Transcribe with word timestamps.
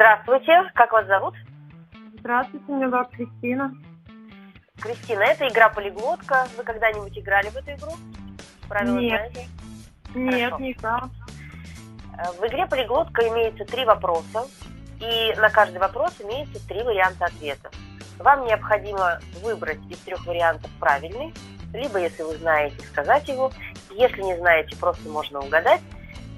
Здравствуйте, 0.00 0.62
как 0.74 0.92
вас 0.92 1.06
зовут? 1.08 1.34
Здравствуйте, 2.20 2.72
меня 2.72 2.88
зовут 2.88 3.08
Кристина. 3.10 3.74
Кристина, 4.80 5.20
это 5.24 5.46
игра 5.46 5.68
полиглотка. 5.68 6.46
Вы 6.56 6.62
когда-нибудь 6.64 7.18
играли 7.18 7.50
в 7.50 7.56
эту 7.56 7.72
игру? 7.72 7.92
Правила 8.66 8.98
Нет. 8.98 9.30
знаете? 9.30 9.48
Нет, 10.14 10.52
Хорошо. 10.80 11.10
Э, 12.16 12.40
В 12.40 12.48
игре 12.48 12.66
полиглотка 12.66 13.28
имеется 13.28 13.66
три 13.66 13.84
вопроса, 13.84 14.46
и 15.00 15.34
на 15.38 15.50
каждый 15.50 15.76
вопрос 15.76 16.14
имеется 16.20 16.66
три 16.66 16.82
варианта 16.82 17.26
ответа. 17.26 17.70
Вам 18.18 18.46
необходимо 18.46 19.20
выбрать 19.42 19.84
из 19.90 19.98
трех 19.98 20.24
вариантов 20.24 20.70
правильный, 20.80 21.34
либо, 21.74 21.98
если 21.98 22.22
вы 22.22 22.38
знаете, 22.38 22.80
сказать 22.86 23.28
его. 23.28 23.52
Если 23.90 24.22
не 24.22 24.38
знаете, 24.38 24.74
просто 24.78 25.06
можно 25.10 25.40
угадать. 25.40 25.82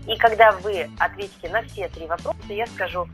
И 0.08 0.16
когда 0.16 0.50
вы 0.50 0.90
ответите 0.98 1.48
на 1.48 1.62
все 1.62 1.88
три 1.90 2.08
вопроса, 2.08 2.38
я 2.48 2.66
скажу, 2.66 3.06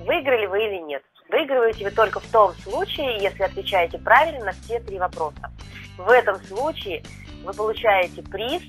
выиграли 0.00 0.46
вы 0.46 0.64
или 0.66 0.82
нет. 0.82 1.02
Выигрываете 1.28 1.84
вы 1.84 1.90
только 1.90 2.20
в 2.20 2.26
том 2.26 2.54
случае, 2.54 3.22
если 3.22 3.42
отвечаете 3.42 3.98
правильно 3.98 4.46
на 4.46 4.52
все 4.52 4.80
три 4.80 4.98
вопроса. 4.98 5.50
В 5.96 6.08
этом 6.10 6.42
случае 6.44 7.02
вы 7.44 7.52
получаете 7.52 8.22
приз, 8.22 8.62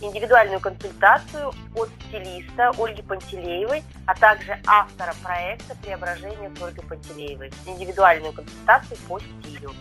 индивидуальную 0.00 0.60
консультацию 0.60 1.52
от 1.74 1.88
стилиста 2.08 2.72
Ольги 2.78 3.02
Пантелеевой, 3.02 3.82
а 4.06 4.14
также 4.14 4.58
автора 4.66 5.14
проекта 5.22 5.76
«Преображение» 5.82 6.50
с 6.54 6.62
Ольгой 6.62 6.84
Пантелеевой. 6.84 7.50
Индивидуальную 7.66 8.32
консультацию 8.32 8.98
по 9.08 9.20
стилю. 9.20 9.72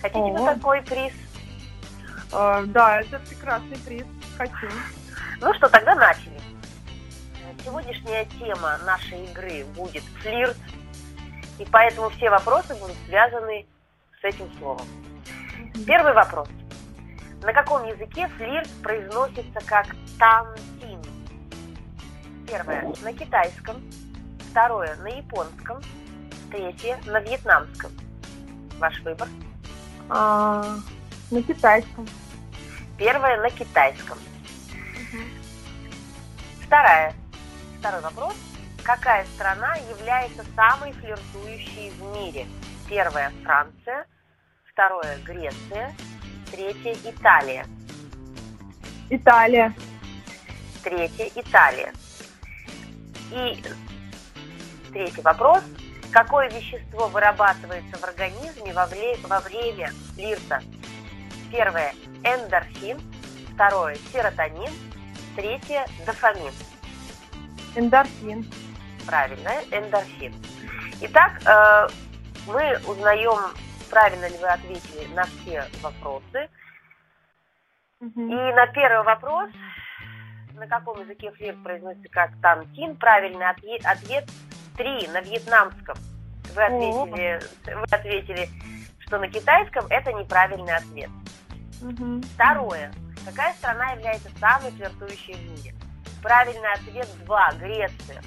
Хотите 0.00 0.20
вы 0.20 0.44
такой 0.44 0.82
приз? 0.82 1.12
Э, 2.32 2.64
да, 2.66 3.00
это 3.00 3.20
прекрасный 3.20 3.78
приз. 3.86 4.06
Хочу. 4.36 4.68
Ну 5.40 5.54
что, 5.54 5.68
тогда 5.68 5.94
начали. 5.94 6.31
Сегодняшняя 7.64 8.24
тема 8.24 8.78
нашей 8.84 9.24
игры 9.26 9.64
будет 9.76 10.02
флирт, 10.22 10.56
и 11.58 11.66
поэтому 11.70 12.10
все 12.10 12.30
вопросы 12.30 12.74
будут 12.74 12.96
связаны 13.06 13.66
с 14.20 14.24
этим 14.24 14.50
словом. 14.58 14.86
Первый 15.86 16.12
вопрос. 16.12 16.48
На 17.42 17.52
каком 17.52 17.84
языке 17.86 18.28
флирт 18.36 18.68
произносится 18.82 19.60
как 19.66 19.86
тантин? 20.18 21.00
Первое– 22.46 22.92
на 23.02 23.12
китайском. 23.12 23.82
Второе– 24.50 24.96
на 25.02 25.08
японском. 25.08 25.80
Третье– 26.50 26.98
на 27.06 27.20
вьетнамском. 27.20 27.90
Ваш 28.78 29.00
выбор. 29.00 29.28
А, 30.08 30.76
на 31.30 31.42
китайском. 31.42 32.06
Первое– 32.98 33.40
на 33.42 33.50
китайском. 33.50 34.18
Вторая. 36.66 37.14
Второй 37.82 38.00
вопрос. 38.00 38.36
Какая 38.84 39.24
страна 39.34 39.74
является 39.74 40.44
самой 40.54 40.92
флиртующей 40.92 41.90
в 41.90 42.16
мире? 42.16 42.46
Первое– 42.88 43.32
Франция. 43.42 44.06
Второе– 44.72 45.18
Греция. 45.24 45.92
Третье– 46.52 46.94
Италия. 47.04 47.66
Италия. 49.10 49.74
Третье– 50.84 51.28
Италия. 51.34 51.92
И 53.32 53.60
третий 54.92 55.22
вопрос. 55.22 55.64
Какое 56.12 56.48
вещество 56.50 57.08
вырабатывается 57.08 57.96
в 57.96 58.04
организме 58.04 58.72
во, 58.72 58.86
вре- 58.86 59.18
во 59.24 59.40
время 59.40 59.90
флирта? 60.14 60.62
Первое– 61.50 61.92
эндорфин. 62.22 63.00
Второе– 63.54 63.96
серотонин. 64.12 64.70
Третье– 65.34 65.84
дофамин. 66.06 66.52
Эндорфин. 67.74 68.46
Правильно, 69.06 69.50
эндорфин. 69.70 70.34
Итак, 71.00 71.40
э, 71.46 71.88
мы 72.46 72.78
узнаем, 72.86 73.54
правильно 73.90 74.28
ли 74.28 74.36
вы 74.38 74.46
ответили 74.46 75.12
на 75.14 75.24
все 75.24 75.64
вопросы. 75.82 76.48
И 78.00 78.08
на 78.08 78.66
первый 78.68 79.04
вопрос, 79.04 79.50
на 80.54 80.66
каком 80.66 81.00
языке 81.00 81.30
флирт 81.32 81.62
произносится 81.62 82.08
как 82.10 82.30
тантин, 82.40 82.96
правильный 82.96 83.48
ответ, 83.48 83.84
ответ 83.84 84.28
три 84.76 85.06
на 85.08 85.20
вьетнамском. 85.20 85.96
Вы 86.54 86.62
ответили, 86.64 87.40
вы 87.66 87.84
ответили, 87.90 88.48
что 88.98 89.18
на 89.18 89.28
китайском 89.28 89.86
это 89.88 90.12
неправильный 90.12 90.74
ответ. 90.74 91.10
Второе. 92.34 92.92
Какая 93.24 93.52
страна 93.54 93.92
является 93.92 94.28
самой 94.38 94.72
флиртующей 94.72 95.34
в 95.34 95.50
мире? 95.50 95.74
Правильный 96.22 96.72
ответ 96.72 97.08
2. 97.24 97.52
Греция. 97.58 98.22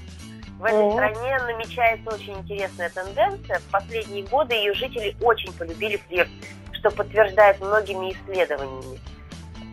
В 0.60 0.66
этой 0.66 0.84
О. 0.84 0.92
стране 0.92 1.40
намечается 1.40 2.14
очень 2.14 2.34
интересная 2.34 2.90
тенденция. 2.90 3.60
В 3.60 3.72
последние 3.72 4.24
годы 4.24 4.54
ее 4.54 4.74
жители 4.74 5.16
очень 5.22 5.54
полюбили 5.54 5.98
флирт, 6.08 6.30
что 6.74 6.92
подтверждает 6.92 7.60
многими 7.62 8.12
исследованиями. 8.12 9.00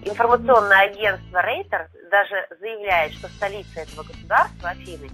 Информационное 0.05 0.91
агентство 0.91 1.43
Рейтер 1.43 1.89
даже 2.11 2.47
заявляет, 2.61 3.13
что 3.13 3.29
столица 3.29 3.81
этого 3.81 4.05
государства, 4.05 4.71
Афины, 4.71 5.09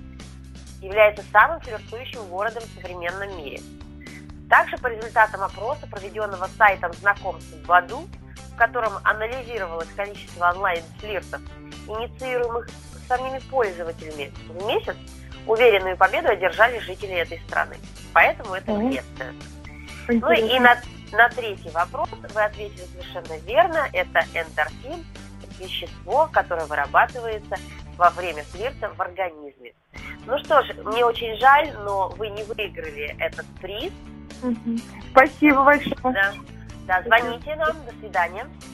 является 0.83 1.23
самым 1.33 1.61
флиртующим 1.61 2.27
городом 2.29 2.63
в 2.63 2.81
современном 2.81 3.37
мире. 3.39 3.61
Также 4.51 4.77
по 4.79 4.87
результатам 4.87 5.43
опроса, 5.43 5.87
проведенного 5.91 6.49
сайтом 6.57 6.93
знакомств 6.95 7.55
Баду, 7.67 8.09
в 8.53 8.57
котором 8.57 8.95
анализировалось 9.05 9.89
количество 9.95 10.51
онлайн-флиртов, 10.51 11.41
инициируемых 11.87 12.69
самими 13.09 13.39
пользователями 13.51 14.31
в 14.49 14.67
месяц, 14.67 14.97
уверенную 15.47 15.97
победу 15.97 16.29
одержали 16.29 16.79
жители 16.79 17.15
этой 17.15 17.41
страны. 17.41 17.77
Поэтому 18.13 18.55
это 18.55 18.73
Мгм. 18.73 18.91
Греция. 18.91 19.35
Ну 20.09 20.31
и 20.33 20.59
на, 20.59 20.81
на 21.13 21.29
третий 21.31 21.71
вопрос 21.71 22.09
вы 22.35 22.43
ответили 22.43 22.85
совершенно 22.93 23.39
верно. 23.45 23.89
Это 23.93 24.21
эндорфин, 24.35 25.05
вещество, 25.59 26.29
которое 26.33 26.67
вырабатывается 26.67 27.57
во 27.97 28.11
время 28.11 28.45
флирта 28.45 28.91
в 28.91 29.01
организме. 29.01 29.73
Ну 30.27 30.39
что 30.39 30.63
ж, 30.63 30.75
мне 30.85 31.05
очень 31.05 31.37
жаль, 31.39 31.73
но 31.85 32.11
вы 32.11 32.29
не 32.29 32.43
выиграли 32.45 33.17
этот 33.19 33.47
приз. 33.61 33.93
Спасибо 35.11 35.65
большое. 35.65 35.95
Да, 36.03 36.33
да 36.87 37.03
звоните 37.03 37.57
нам. 37.57 37.75
До 37.85 37.93
свидания. 38.01 38.47